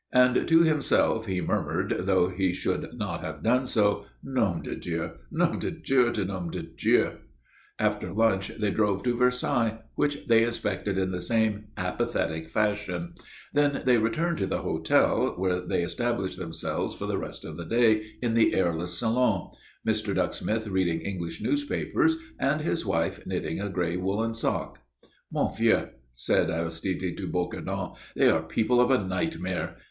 [0.13, 5.11] And to himself he murmured, though he should not have done so, "Nom de Dieu!
[5.29, 7.19] Nom de Dieu de nom de Dieu!"
[7.77, 13.13] After lunch they drove to Versailles, which they inspected in the same apathetic fashion;
[13.53, 17.65] then they returned to the hotel, where they established themselves for the rest of the
[17.65, 19.51] day in the airless salon,
[19.87, 20.15] Mr.
[20.15, 24.79] Ducksmith reading English newspapers and his wife knitting a grey woollen sock.
[25.31, 29.75] "Mon vieux!" said Aristide to Bocardon, "they are people of a nightmare.